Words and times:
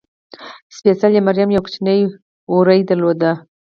سپېڅلې 0.75 1.19
مریم 1.27 1.49
یو 1.55 1.63
کوچنی 1.65 1.99
وری 2.53 2.81
درلود. 2.89 3.21